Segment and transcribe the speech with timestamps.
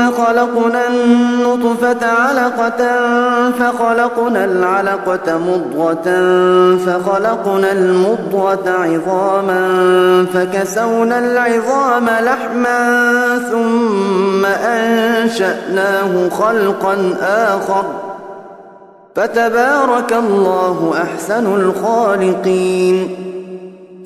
[0.00, 2.80] خلقنا النطفة علقة
[3.50, 6.04] فخلقنا العلقة مضغة
[6.86, 9.60] فخلقنا المضغة عظاما
[10.34, 12.78] فكسونا العظام لحما
[13.50, 17.84] ثم أنشأناه خلقا آخر
[19.16, 23.16] فتبارك الله أحسن الخالقين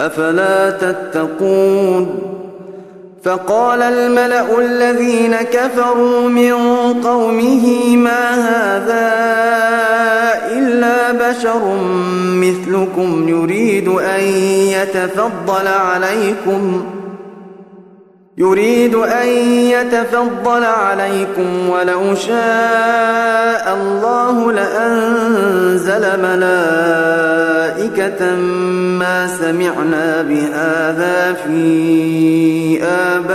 [0.00, 2.18] أفلا تتقون؟
[3.24, 6.52] فقال الملأ الذين كفروا من
[7.04, 9.12] قومه ما هذا
[10.58, 11.76] إلا بشر
[12.26, 14.20] مثلكم يريد أن
[14.68, 16.86] يتفضل عليكم.
[18.38, 27.56] يريد أن يتفضل عليكم ولو شاء الله لأنزل ملائكة
[29.00, 33.26] ما سمعنا بهذا في آبائنا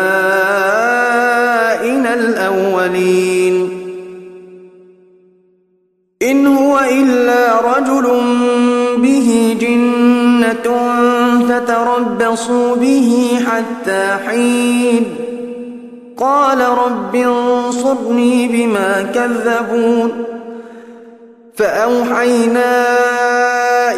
[2.13, 3.81] الأولين.
[6.21, 7.00] إن هو إلا
[12.41, 15.05] فتربصوا به حتى حين.
[16.17, 20.11] قال رب انصرني بما كذبون.
[21.55, 22.87] فأوحينا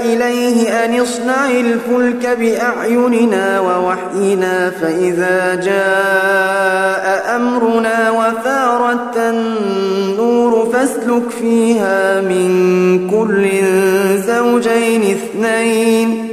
[0.05, 13.49] إليه أن اصنع الفلك بأعيننا ووحينا فإذا جاء أمرنا وفارت النور فاسلك فيها من كل
[14.27, 16.32] زوجين اثنين.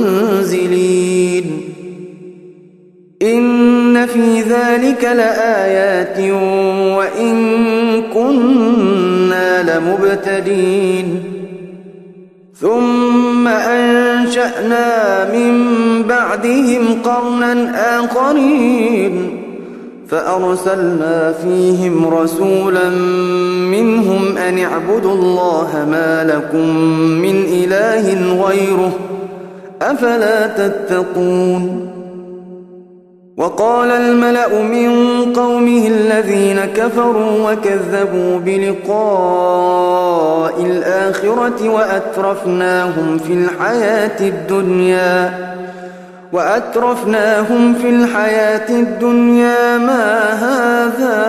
[4.13, 6.19] في ذلك لآيات
[6.97, 7.33] وإن
[8.13, 11.23] كنا لمبتدين
[12.61, 14.87] ثم أنشأنا
[15.33, 15.53] من
[16.03, 19.41] بعدهم قرنا آخرين
[20.07, 22.89] فأرسلنا فيهم رسولا
[23.69, 28.91] منهم أن اعبدوا الله ما لكم من إله غيره
[29.81, 31.90] أفلا تتقون
[33.41, 34.89] وقال الملأ من
[35.33, 39.81] قومه الذين كفروا وكذبوا بلقاء
[40.65, 45.33] الآخرة وأترفناهم في الحياة الدنيا
[46.33, 51.21] وأترفناهم في الحياة الدنيا ما هذا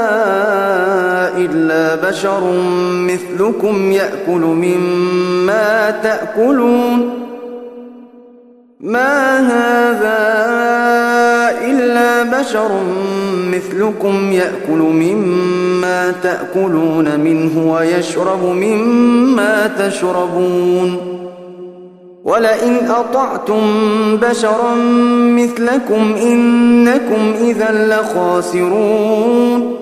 [1.36, 2.52] إلا بشر
[2.92, 7.21] مثلكم يأكل مما تأكلون.
[8.82, 10.18] ما هذا
[11.64, 12.70] إلا بشر
[13.52, 20.96] مثلكم يأكل مما تأكلون منه ويشرب مما تشربون
[22.24, 23.62] ولئن أطعتم
[24.16, 24.74] بشرا
[25.14, 29.81] مثلكم إنكم إذا لخاسرون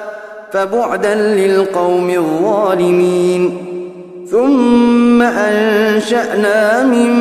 [0.53, 3.57] فبعدا للقوم الظالمين.
[4.31, 7.11] ثم أنشأنا من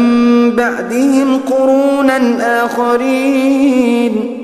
[0.56, 2.18] بعدهم قرونا
[2.64, 4.36] آخرين.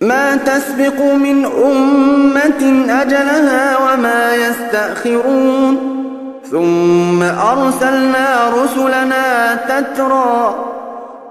[0.00, 5.78] ما تسبق من أمة أجلها وما يستأخرون.
[6.50, 10.54] ثم أرسلنا رسلنا تترى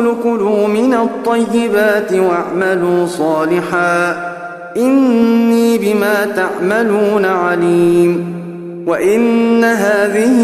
[0.00, 4.30] الرسل كلوا من الطيبات واعملوا صالحا
[4.76, 8.40] إني بما تعملون عليم
[8.86, 10.36] وإن هذه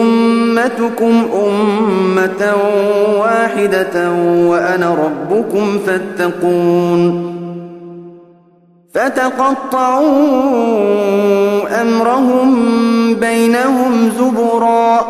[0.00, 2.54] أمتكم أمة
[3.18, 4.12] واحدة
[4.46, 7.30] وأنا ربكم فاتقون
[8.94, 10.10] فتقطعوا
[11.82, 12.54] أمرهم
[13.14, 15.09] بينهم زبراً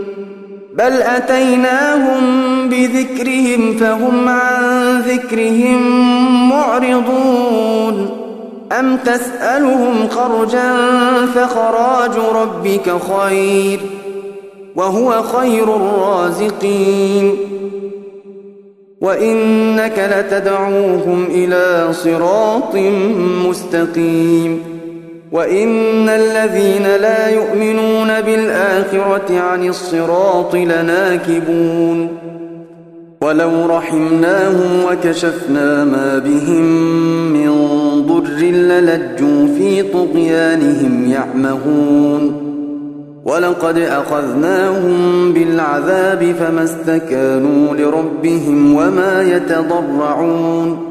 [0.73, 2.19] بل أتيناهم
[2.69, 5.79] بذكرهم فهم عن ذكرهم
[6.49, 8.09] معرضون
[8.79, 10.75] أم تسألهم خرجا
[11.35, 13.79] فخراج ربك خير
[14.75, 17.35] وهو خير الرازقين
[19.01, 22.75] وإنك لتدعوهم إلى صراط
[23.47, 24.80] مستقيم
[25.31, 32.07] وإن الذين لا يؤمنون بالآخرة عن الصراط لناكبون
[33.21, 36.63] ولو رحمناهم وكشفنا ما بهم
[37.33, 37.51] من
[38.07, 42.51] ضر للجوا في طغيانهم يعمهون
[43.25, 50.90] ولقد أخذناهم بالعذاب فما استكانوا لربهم وما يتضرعون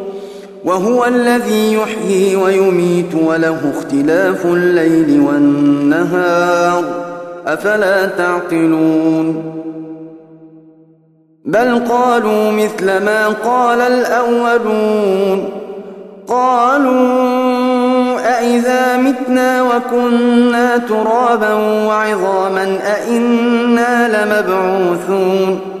[0.65, 6.83] وهو الذي يحيي ويميت وله اختلاف الليل والنهار.
[7.47, 9.43] أفلا تعقلون؟
[11.45, 15.49] بل قالوا مثل ما قال الأولون.
[16.27, 21.53] قالوا أإذا متنا وكنا ترابا
[21.87, 25.80] وعظاما أإنا لمبعوثون.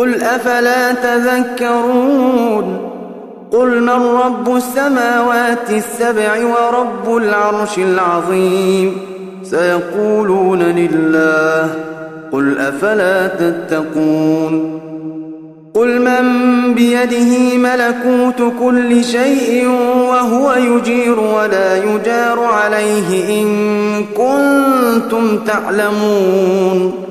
[0.00, 2.90] قل أفلا تذكرون
[3.52, 3.88] قل من
[4.24, 8.92] رب السماوات السبع ورب العرش العظيم
[9.42, 11.74] سيقولون لله
[12.32, 14.80] قل أفلا تتقون
[15.74, 19.68] قل من بيده ملكوت كل شيء
[20.08, 23.46] وهو يجير ولا يجار عليه إن
[24.04, 27.10] كنتم تعلمون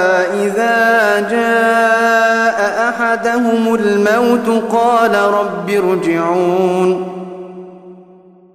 [1.29, 7.07] جاء أحدهم الموت قال رب ارجعون.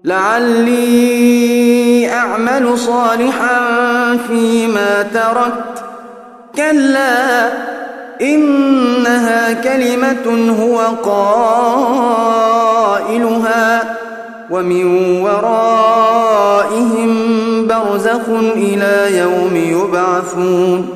[0.05, 1.37] لعلي
[2.13, 3.61] أعمل صالحا
[4.29, 5.85] فيما تركت.
[6.57, 7.51] كلا
[8.23, 10.81] إنها كلمة هو
[13.03, 13.97] قائلها
[14.51, 14.85] ومن
[15.21, 17.11] ورائهم
[17.67, 20.96] برزخ إلى يوم يبعثون.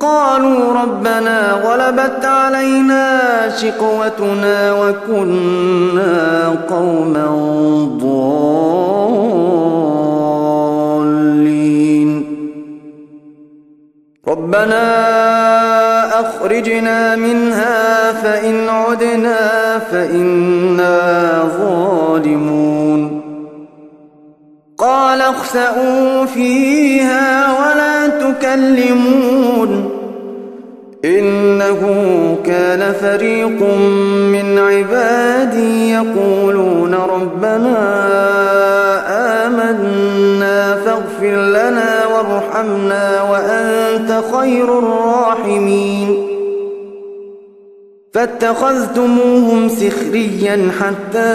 [0.00, 3.18] قالوا ربنا غلبت علينا
[3.56, 7.26] شقوتنا وكنا قوما
[8.02, 9.16] ضالين.
[14.28, 14.84] ربنا
[16.20, 20.98] أخرجنا منها فإن عدنا فإنا
[21.58, 22.85] ظالمون.
[24.78, 29.90] قال اخسأوا فيها ولا تكلمون.
[31.04, 31.80] إنه
[32.46, 33.62] كان فريق
[34.32, 37.76] من عبادي يقولون ربنا
[39.46, 45.95] آمنا فاغفر لنا وارحمنا وأنت خير الراحمين.
[48.16, 51.34] فاتخذتموهم سخريا حتى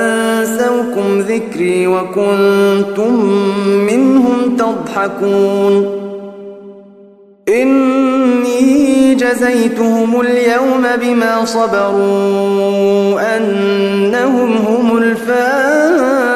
[0.00, 3.14] أنسوكم ذكري وكنتم
[3.86, 5.86] منهم تضحكون.
[7.48, 16.35] إني جزيتهم اليوم بما صبروا أنهم هم الفائزون.